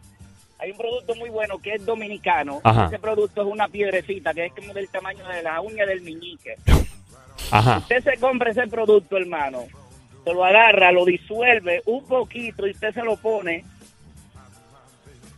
[0.57, 2.61] hay un producto muy bueno que es dominicano.
[2.63, 2.85] Ajá.
[2.87, 6.55] Ese producto es una piedrecita que es como del tamaño de la uña del meñique.
[7.51, 7.79] Ajá.
[7.79, 9.63] Usted se compra ese producto, hermano,
[10.23, 13.65] se lo agarra, lo disuelve un poquito y usted se lo pone,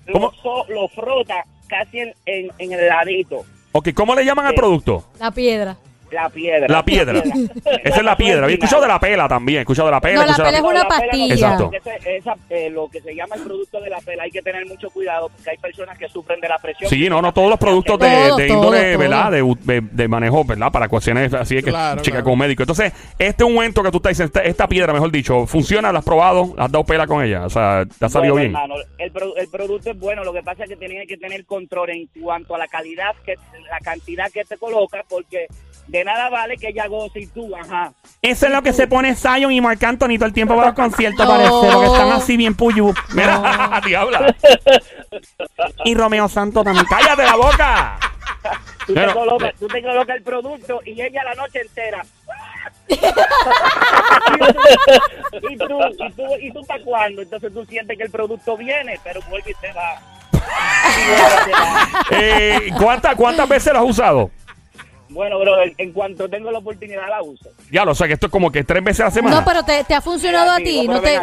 [0.05, 0.65] lo, ¿Cómo?
[0.69, 4.57] lo frota casi en, en, en el ladito, Ok, ¿cómo le llaman al Sí.
[4.57, 5.05] producto?
[5.19, 5.77] La piedra.
[6.11, 6.67] La piedra.
[6.67, 7.23] La piedra.
[7.83, 8.43] Esa es la piedra.
[8.43, 9.59] Había escuchado de la pela también.
[9.59, 10.15] He escuchado de la pela.
[10.15, 11.33] No, la escuchado de pela es una la pela no, pastilla.
[11.33, 11.71] Exacto.
[11.73, 14.65] ese- esa, eh, lo que se llama el producto de la pela hay que tener
[14.65, 16.89] mucho cuidado porque hay personas que sufren de la presión.
[16.89, 19.31] Sí, no, no, todos los productos de, índole, ¿verdad?
[19.31, 20.71] De, de- de manejo, ¿verdad?
[20.71, 22.23] Para cuestiones así es que Claro, chica claro.
[22.25, 22.63] como médico.
[22.63, 25.91] Entonces, este ungüento que tú estás diciendo, esta, esta piedra, mejor dicho, ¿funciona?
[25.91, 26.53] ¿La has probado?
[26.57, 27.45] ¿Has dado pela con ella?
[27.45, 28.55] O sea, ¿te ha salido Bueno, bien?
[28.55, 31.45] hermano, el, pro- el producto es bueno, lo que pasa es que tiene que tener
[31.45, 33.35] control en cuanto a la calidad, que
[33.69, 35.47] la cantidad que te coloca, porque
[35.87, 37.91] de nada vale que ella goce y tú, ajá.
[38.21, 40.75] Eso es lo que se pone Zion y Marc Anthony todo el tiempo para los
[40.75, 41.31] conciertos, No.
[41.33, 41.49] parece.
[41.51, 42.93] Porque están así bien puyú.
[43.13, 44.35] Mira, diabla.
[45.83, 46.85] Y Romeo Santos también.
[46.89, 47.99] ¡Cállate la boca!
[48.87, 52.03] Tú, Pero- te colocas, tú te colocas el producto y ella la noche entera.
[52.87, 52.95] y
[55.57, 59.21] tú, y tú, y tú para cuándo, entonces tú sientes que el producto viene, pero
[59.29, 59.99] vuelve y te va.
[60.33, 61.89] Y vuelve y te va.
[62.11, 64.31] Eh, ¿cuánta- ¿Cuántas veces lo has usado?
[65.11, 67.49] Bueno, bro, en, en cuanto tengo la oportunidad la uso.
[67.69, 69.39] Ya lo sé, que esto es como que tres veces a la semana.
[69.39, 70.83] No, pero te, te ha funcionado a ti.
[70.87, 71.19] pero No te,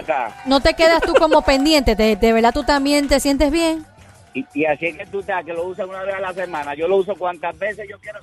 [0.47, 1.97] no te quedas tú como pendiente.
[1.97, 3.87] ¿De, de verdad tú también te sientes bien?
[4.35, 6.75] Y, y así es que tú te que lo usas una vez a la semana.
[6.75, 8.21] Yo lo uso cuantas veces yo quiero.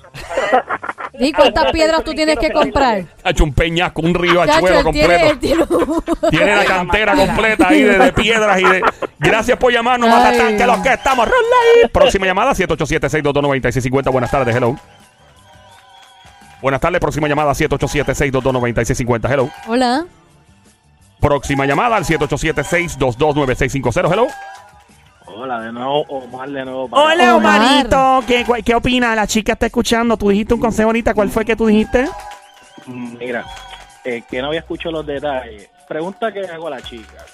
[1.13, 3.03] ¿Y cuántas piedras tú tienes que comprar?
[3.23, 6.03] Ha hecho un peñasco, un río él tiene, completo.
[6.29, 8.83] tiene la cantera completa ahí de, de piedras y de.
[9.17, 10.09] Gracias por llamarnos.
[10.09, 11.27] Matatán, que los que estamos.
[11.91, 14.11] Próxima llamada, 787-622-9650.
[14.11, 14.77] Buenas tardes, hello.
[16.61, 19.29] Buenas tardes, próxima llamada, 787-622-9650.
[19.31, 19.49] Hello.
[19.67, 20.05] Hola.
[21.19, 24.11] Próxima llamada al 787-622-9650.
[24.11, 24.27] Hello.
[25.27, 26.87] Hola, de nuevo, Omar, de nuevo.
[26.89, 27.61] para- Hola, Omar.
[27.61, 28.23] Omarito.
[28.27, 29.15] ¿Qué, ¿Qué opina?
[29.15, 30.17] La chica está escuchando.
[30.17, 31.13] Tú dijiste un consejo ahorita.
[31.13, 32.07] ¿Cuál fue que tú dijiste?
[32.87, 33.45] Mira,
[34.03, 35.69] eh, que no había escuchado los detalles.
[35.87, 37.25] Pregunta que hago a la chica.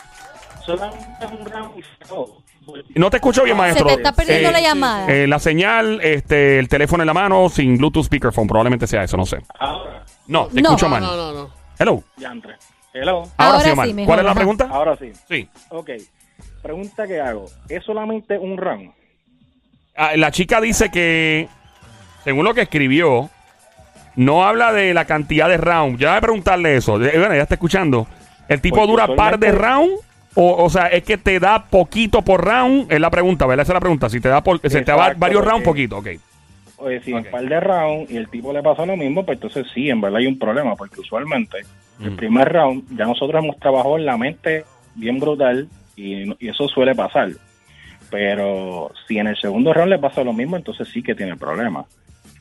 [0.65, 1.83] Solamente es un round y.
[2.95, 3.89] No te escucho bien, maestro.
[3.89, 5.07] Se te está perdiendo Eh, la llamada.
[5.11, 8.47] eh, la señal, este, el teléfono en la mano, sin Bluetooth speakerphone.
[8.47, 9.37] Probablemente sea eso, no sé.
[9.59, 10.69] Ahora, No, te No.
[10.69, 11.01] escucho No, mal.
[11.03, 11.49] no, no, no.
[11.79, 12.03] Hello.
[12.17, 12.55] ya entré.
[12.93, 13.17] Hello.
[13.17, 13.87] Ahora, Ahora sí, sí, Omar.
[13.93, 14.67] mejor, ¿Cuál es la pregunta?
[14.71, 15.11] Ahora sí.
[15.27, 15.49] Sí.
[15.69, 15.89] Ok.
[16.61, 17.45] Pregunta que hago.
[17.67, 18.91] ¿Es solamente un round?
[19.95, 21.47] Ah, la chica dice que,
[22.23, 23.29] según lo que escribió,
[24.15, 25.99] no habla de la cantidad de rounds.
[25.99, 27.01] Ya voy a preguntarle eso.
[27.03, 28.07] Eh, Bueno, ya está escuchando.
[28.47, 30.01] ¿El tipo Porque dura par de rounds?
[30.35, 32.91] O, o sea, es que te da poquito por round.
[32.91, 33.63] Es la pregunta, ¿verdad?
[33.63, 34.09] Esa es la pregunta.
[34.09, 35.97] Si te da por, se te da varios rounds, poquito.
[35.97, 36.07] Ok.
[36.77, 37.25] Oye, si Ok.
[37.25, 40.01] en par de round y el tipo le pasa lo mismo, pues entonces sí, en
[40.01, 41.57] verdad hay un problema, porque usualmente
[41.99, 42.15] el Mm.
[42.15, 44.65] primer round ya nosotros hemos trabajado en la mente
[44.95, 47.29] bien brutal y, y eso suele pasar.
[48.09, 51.85] Pero si en el segundo round le pasa lo mismo, entonces sí que tiene problema.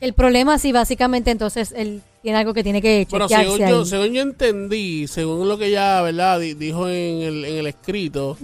[0.01, 4.13] El problema sí, básicamente, entonces él tiene algo que tiene que Bueno, según yo, según
[4.13, 6.39] yo entendí, según lo que ella, ¿verdad?
[6.39, 8.35] di- dijo en el, en el escrito,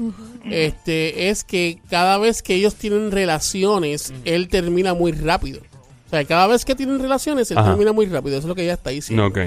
[0.46, 5.62] este, es que cada vez que ellos tienen relaciones, él termina muy rápido.
[6.06, 7.70] O sea, cada vez que tienen relaciones, él Ajá.
[7.72, 8.38] termina muy rápido.
[8.38, 9.26] Eso es lo que ella está diciendo.
[9.26, 9.40] Ok.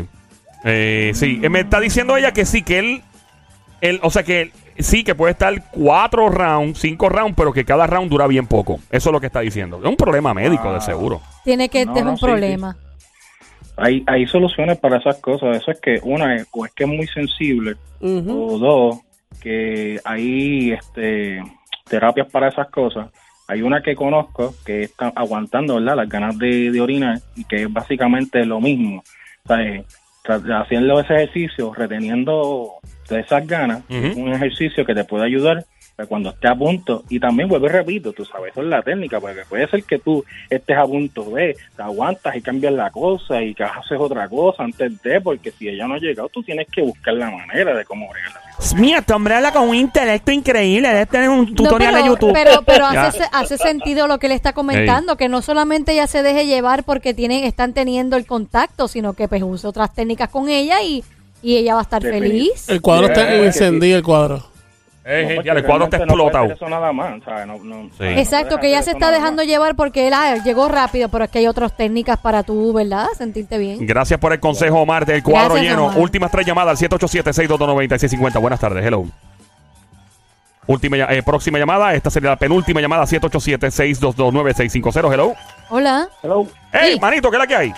[0.64, 3.02] Eh, sí, eh, me está diciendo ella que sí, que él,
[3.80, 7.64] él o sea que él- sí, que puede estar cuatro rounds, cinco rounds, pero que
[7.64, 8.78] cada round dura bien poco.
[8.90, 9.78] Eso es lo que está diciendo.
[9.82, 10.74] Es un problema médico, Ah.
[10.74, 11.20] de seguro.
[11.44, 12.76] Tiene que No, tener no, un sí, problema.
[13.76, 15.56] Hay, hay soluciones para esas cosas.
[15.56, 18.98] Eso es que una es, o es que es muy sensible, o dos,
[19.40, 21.42] que hay este,
[21.88, 23.08] terapias para esas cosas.
[23.48, 25.96] Hay una que conozco que está aguantando ¿verdad?
[25.96, 29.02] las ganas de, de orinar y que es básicamente lo mismo.
[29.44, 29.84] O sea, eh,
[30.28, 32.74] haciendo ese ejercicio, reteniendo
[33.14, 35.64] de esas ganas, un ejercicio que te puede ayudar
[35.96, 37.04] para cuando esté a punto.
[37.08, 39.98] Y también vuelvo y repito, tú sabes, eso es la técnica, porque puede ser que
[39.98, 44.28] tú estés a punto de, te aguantas y cambias la cosa y que haces otra
[44.28, 47.76] cosa antes de, porque si ella no ha llegado, tú tienes que buscar la manera
[47.76, 48.80] de cómo bregar la situación.
[48.80, 50.88] Mira, este hombre habla con un intelecto increíble.
[50.88, 52.32] Debe tener un No, tutorial pero, de YouTube.
[52.32, 56.22] Pero, pero hace, hace sentido lo que le está comentando, que no solamente ella se
[56.22, 60.48] deje llevar porque tienen, están teniendo el contacto, sino que pues use otras técnicas con
[60.48, 61.04] ella y,
[61.42, 62.68] y ella va a estar Definit- feliz.
[62.68, 64.46] El cuadro Sí, está encendido, el cuadro.
[65.02, 66.44] Eh, No, porque ya el cuadro está no explotado.
[66.52, 67.46] eso nada más, ¿sabes?
[67.46, 68.04] No, no, Sí.
[68.04, 71.38] Exacto, que ella se está dejando llevar porque él ah, llegó rápido, pero es que
[71.38, 73.06] hay otras técnicas para tú, ¿verdad?
[73.16, 73.84] Sentirte bien.
[73.86, 75.86] Gracias por el consejo, Omar, del cuadro Gracias, lleno.
[75.86, 75.98] Omar.
[75.98, 78.38] Últimas tres llamadas al 787-622-9650.
[78.40, 79.06] Buenas tardes, hello.
[80.66, 85.12] Última, eh, próxima llamada, esta sería la penúltima llamada, 787-622-9650.
[85.12, 85.34] Hello.
[85.70, 86.08] Hola.
[86.22, 87.00] Hello, ¡Hey, Sí.
[87.00, 87.72] manito, qué es la que hay!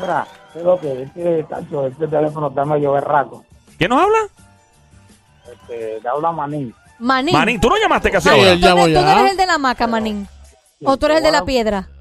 [0.00, 3.44] mira, ¿qué es lo que es que, tacho, este teléfono está medio berraco.
[3.76, 4.18] ¿Quién nos habla?
[5.52, 6.74] Este, te habla Manín.
[6.98, 7.32] Manín.
[7.34, 8.44] Manín, ¿tú no llamaste casi Ah, ahora?
[8.44, 10.28] tú, eres, no el de la maca, Manín.
[10.84, 11.88] O tú eres el de la piedra.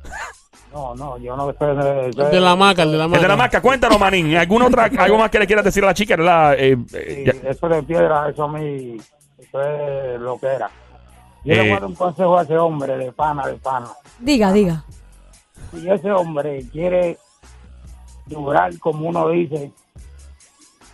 [0.74, 3.22] No, no, yo no soy de, El de la maca, el de la El maca.
[3.22, 4.36] de la marca, cuéntanos, Manín.
[4.36, 6.16] ¿Alguna otra, ¿Algo más que le quieras decir a la chica?
[6.18, 6.54] ¿verdad?
[6.60, 8.98] Eh, eh, Sí, eso de piedra, eso a mí,
[9.40, 10.70] eso es lo que era.
[11.46, 11.62] Yo le Eh.
[11.62, 13.88] voy a dar un consejo a ese hombre de pana, de pana.
[14.20, 14.84] Diga, diga.
[15.72, 17.18] Si ese hombre quiere
[18.28, 19.72] durar, como uno dice,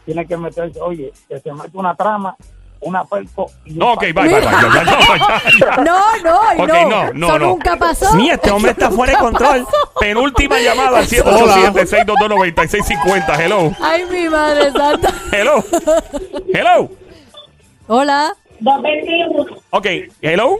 [0.06, 2.36] tiene que meterse, oye, que se mete una trama,
[2.82, 4.42] una perco y un No, ok, bye, bye, bye.
[4.42, 5.76] Ya, ya, ya, ya.
[5.84, 6.90] No, no, Ok, no.
[6.90, 7.46] no, no, Eso no.
[7.48, 8.14] nunca pasó.
[8.16, 9.66] Mira, este hombre está fuera de control.
[10.00, 13.40] Penúltima llamada al 787-622-9650.
[13.40, 13.72] Hello.
[13.82, 15.14] Ay, mi madre santa.
[15.32, 15.64] Hello.
[16.54, 16.90] Hello.
[17.88, 18.34] Hola.
[19.72, 19.86] Ok,
[20.22, 20.60] hello.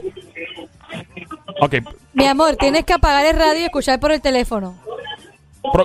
[1.60, 1.74] Ok,
[2.12, 4.76] Mi amor, tienes que apagar el radio y escuchar por el teléfono.
[5.72, 5.84] pro-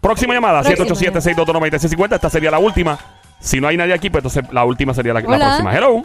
[0.00, 0.86] próxima llamada, Próxima.
[0.86, 2.14] 787-622-9650.
[2.14, 2.98] Esta sería la última.
[3.38, 5.38] Si no hay nadie aquí, pues entonces la última sería la, la Hola.
[5.46, 5.74] próxima.
[5.76, 6.02] Hello.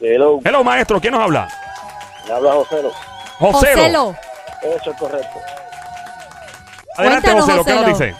[0.00, 1.00] Hello, Hello, maestro.
[1.00, 1.48] ¿Quién nos habla?
[2.26, 2.90] me habla Joselo.
[3.38, 3.76] Joselo.
[3.82, 4.14] Joselo.
[4.76, 5.38] Eso es correcto.
[6.96, 7.64] Adelante, Cuéntanos, Joselo.
[7.64, 7.98] ¿Qué nos Joselo.
[7.98, 8.14] dice?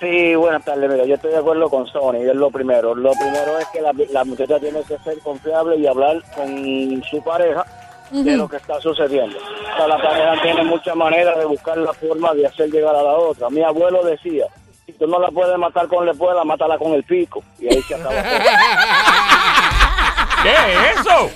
[0.00, 0.88] Sí, buenas tardes.
[0.90, 2.94] Mira, yo estoy de acuerdo con Sony, es lo primero.
[2.94, 7.22] Lo primero es que la, la muchacha tiene que ser confiable y hablar con su
[7.22, 7.64] pareja
[8.10, 9.36] de lo que está sucediendo.
[9.38, 13.02] O sea, la pareja tiene muchas maneras de buscar la forma de hacer llegar a
[13.02, 13.50] la otra.
[13.50, 14.46] Mi abuelo decía,
[14.86, 17.42] si tú no la puedes matar con la espuela, mátala con el pico.
[17.58, 18.14] Y ahí se acaba.
[20.42, 21.30] ¿Qué es eso?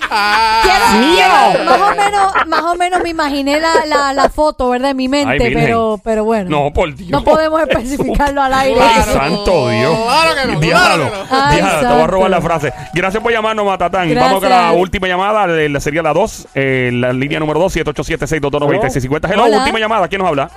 [0.63, 1.25] Quiero- Mío.
[1.53, 4.91] quiero- más o menos, más o menos me imaginé la, la, la foto, ¿verdad?
[4.91, 5.65] En mi mente, Ay, Virgen.
[5.65, 6.51] pero, pero bueno.
[6.51, 7.11] No, por Dios.
[7.11, 8.81] No podemos especificarlo al aire.
[8.81, 9.99] Ay, santo Dios.
[9.99, 10.87] Claro que no, Diablo.
[11.09, 11.41] claro que no.
[11.43, 12.73] Ay, Diablo, te voy a robar la frase.
[12.95, 14.09] Gracias por llamarnos, Matatán.
[14.11, 14.25] Gracias.
[14.25, 15.45] Vamos con la última llamada.
[15.61, 16.49] eh, La sería la 2.
[16.55, 19.31] la línea número 2, 787-622-9650.
[19.31, 19.59] Hello, Hola.
[19.59, 20.09] última llamada.
[20.09, 20.51] ¿Quién nos habla?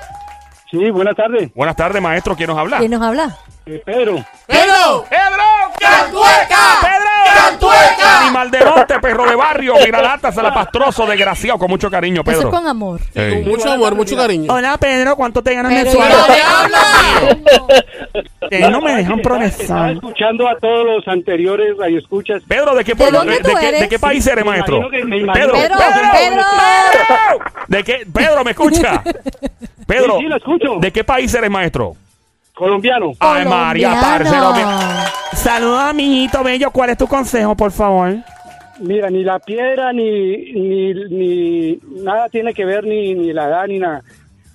[0.70, 1.54] Sí, buenas tardes.
[1.54, 2.36] Buenas tardes, maestro.
[2.36, 2.80] ¿Quién nos habla?
[2.80, 3.38] ¿Quién nos habla?
[3.64, 4.24] Pedro.
[4.46, 5.06] ¡Pedro!
[5.10, 5.44] ¡Pedro!
[5.80, 6.80] ¡Cantueca!
[6.82, 7.05] ¡Pedro!
[7.60, 8.22] ¡Cantueca!
[8.26, 12.50] Animal de monte, perro de barrio, miralata, salapastroso, desgraciado, con mucho cariño, Eso es Pedro.
[12.52, 13.00] con amor.
[13.14, 13.34] Ey.
[13.44, 14.52] Con mucho amor, mucho cariño.
[14.54, 16.12] Hola, Pedro, ¿cuánto te ganas mensual?
[18.50, 19.92] Que no me dejan progresar.
[19.94, 22.44] escuchando a todos los anteriores radioescuchas.
[22.48, 24.78] Pedro, ¿de qué, ¿De pueblo- de, de qué, de qué país eres, Me maestro?
[24.78, 27.46] imagino que- me imagino- Pedro, Pedro, Pedro, Pedro.
[27.68, 28.08] ¿De qué?
[28.14, 29.04] Pedro, ¿me escucha?
[29.88, 30.76] Pedro, Sí, sí, lo escucho.
[30.80, 31.96] ¿de qué país eres, maestro?
[32.56, 33.12] Colombiano.
[33.20, 34.54] Ay, María, parcero.
[35.34, 36.72] Saludos a mi hijito bello.
[36.72, 38.16] ¿Cuál es tu consejo, por favor?
[38.80, 43.68] Mira, ni la piedra, ni, ni, ni nada tiene que ver, ni, ni la edad,
[43.68, 44.02] ni nada.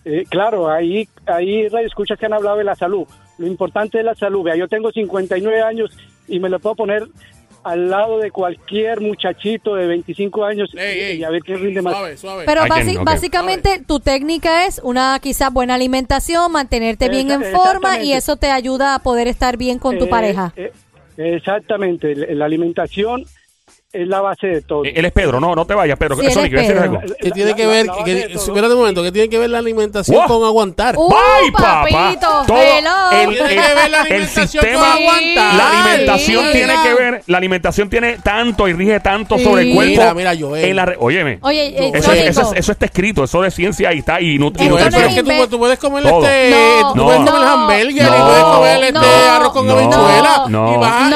[0.05, 3.07] Eh, claro, ahí, ahí escuchas que han hablado de la salud.
[3.39, 4.43] Lo importante es la salud.
[4.43, 7.07] Vea, yo tengo 59 años y me lo puedo poner
[7.63, 11.17] al lado de cualquier muchachito de 25 años Ey, ey.
[11.19, 11.93] y a ver quién rinde más.
[11.95, 12.45] Suave, suave.
[12.47, 18.13] Pero basi- básicamente tu técnica es una quizás buena alimentación, mantenerte bien en forma y
[18.15, 20.53] eso te ayuda a poder estar bien con tu Eh, pareja.
[20.57, 20.73] eh,
[21.19, 23.25] exactamente, la alimentación
[23.93, 24.85] es la base de todo.
[24.85, 26.15] Eh, Él es Pedro, no, no te vayas, Pedro.
[26.17, 27.01] Sí, Sonic, es ¿quieres decir Pedro.
[27.01, 27.15] algo?
[27.21, 27.87] ¿Qué tiene que ver?
[28.31, 29.03] espérate un momento.
[29.03, 30.27] ¿Qué tiene que ver la alimentación Wow.
[30.29, 30.95] con aguantar?
[30.97, 31.85] ¡Uh, ¡Ay, papá!
[31.91, 32.29] papito!
[32.47, 35.55] Todo el, Tiene el- que ver la el alimentación sistema, con aguantar.
[35.55, 36.83] la alimentación tiene mira.
[36.85, 39.45] que ver, la alimentación tiene tanto y rige tanto Sí.
[39.45, 39.91] sobre el cuerpo.
[40.15, 40.33] Mira, mira.
[40.33, 41.39] En la óyeme.
[41.43, 42.55] Oye, eh, Eso, es- eso, Sónico.
[42.55, 45.03] es- eso está escrito, eso de ciencia y está y, nu- y no pero nutrición.
[45.03, 45.49] es que tú, invento.
[45.49, 46.25] tú puedes comer Todo.
[46.29, 46.51] este,
[46.81, 49.01] No, tú puedes no, comer hamburger y no, puedes comer este no,
[49.35, 50.75] arroz con no, habichuela no.
[50.75, 51.11] y, vas,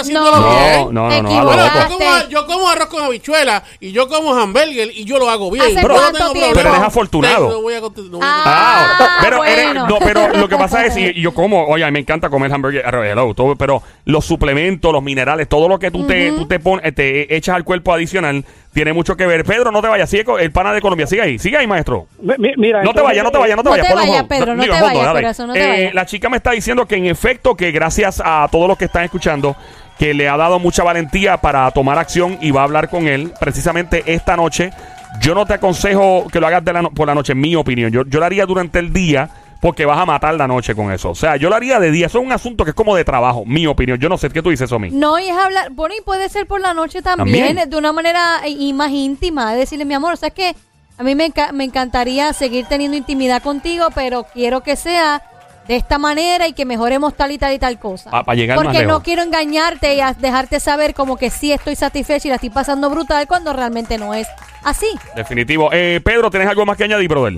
[0.00, 0.50] haciéndolo No.
[0.50, 0.72] bien.
[0.72, 2.28] No, no, no, no, Bueno, yo como, Equivocaste.
[2.32, 5.64] yo como arroz con habichuela y yo como hamburger y yo lo hago bien.
[5.66, 6.32] ¿Hace Yo no.
[6.54, 7.48] Pero eres afortunado.
[7.62, 8.42] No no Ah.
[8.44, 9.42] Ah, pero,
[9.86, 12.84] no, pero lo que pasa es, y, y yo como, oye, me encanta comer hamburger,
[12.86, 16.94] hello, todo, pero los suplementos, los minerales, todo lo que tú te, tú te pones,
[16.94, 19.44] te echas al cuerpo adicional, tiene mucho que ver.
[19.44, 22.06] Pedro, no te vayas, sigue el pana de Colombia, sigue ahí, sigue ahí, maestro.
[22.20, 23.86] Mi- mi- Mira, No te vayas, no te vayas, no te No vayas.
[24.28, 25.94] Pedro, no digo, te vayas, no te Eh, vayas.
[25.94, 29.04] La chica me está diciendo que en efecto, que gracias a todos los que están
[29.04, 29.56] escuchando,
[30.00, 33.32] que le ha dado mucha valentía para tomar acción y va a hablar con él
[33.38, 34.72] precisamente esta noche.
[35.20, 37.54] Yo no te aconsejo que lo hagas de la no- por la noche, en mi
[37.54, 37.92] opinión.
[37.92, 39.28] Yo, yo lo haría durante el día
[39.60, 41.10] porque vas a matar la noche con eso.
[41.10, 42.06] O sea, yo lo haría de día.
[42.06, 43.98] Eso es un asunto que es como de trabajo, mi opinión.
[43.98, 44.90] Yo no sé qué tú dices, Omi.
[44.90, 47.68] No, y es hablar, bueno, y puede ser por la noche también, También.
[47.68, 50.56] de una manera eh, y más íntima, de decirle, mi amor, o sea, es que
[50.96, 55.20] a mí me, enca- me encantaría seguir teniendo intimidad contigo, pero quiero que sea
[55.68, 58.10] de esta manera y que mejoremos tal y tal y tal cosa.
[58.12, 58.92] Ah, para llegar más Porque lejos.
[58.92, 62.50] no quiero engañarte y a- dejarte saber como que sí estoy satisfecha y la estoy
[62.50, 64.26] pasando brutal cuando realmente no es
[64.64, 64.88] así.
[65.14, 65.70] Definitivo.
[65.72, 67.34] Eh, Pedro, ¿tienes algo más que añadir, brother?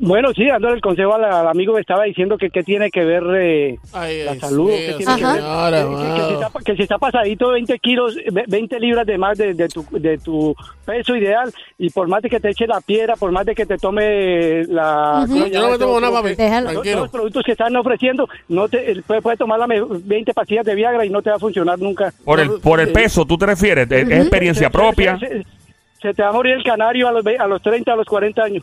[0.00, 3.04] Bueno, sí, dándole el consejo al, al amigo que estaba diciendo que qué tiene que
[3.04, 6.76] ver eh, Ay, la salud, que tiene que ver, señora, que- que- si está, que
[6.76, 10.54] si está pasadito 20 kilos, ve- 20 libras de más de, de tu, de tu
[10.84, 13.66] peso ideal y por más de que te eche la piedra, por más de que
[13.66, 15.20] te tome la...
[15.24, 15.32] Ujú.
[15.32, 16.34] ¿cómo se Yo no me tomo nada, papi.
[16.36, 17.00] Tranquilo.
[17.00, 20.64] los productos que están ofreciendo, no te eh, puede, puede tomar las me- 20 pastillas
[20.66, 22.12] de Viagra y no te va a funcionar nunca.
[22.24, 23.90] Por el, por el peso, ¿tú te refieres?
[23.90, 25.18] ¿Es, es experiencia propia?
[25.18, 25.46] Se, se-
[26.02, 28.06] se te va a morir el canario a los, ve- a los 30, a los
[28.06, 28.62] 40 años.